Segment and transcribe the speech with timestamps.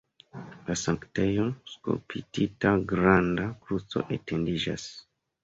[0.37, 4.89] En la sanktejo skulptita granda kruco etendiĝas.